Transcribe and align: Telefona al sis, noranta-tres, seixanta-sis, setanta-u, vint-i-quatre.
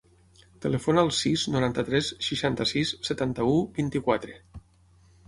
Telefona 0.61 1.01
al 1.07 1.11
sis, 1.17 1.43
noranta-tres, 1.55 2.09
seixanta-sis, 2.29 2.95
setanta-u, 3.11 3.55
vint-i-quatre. 3.77 4.35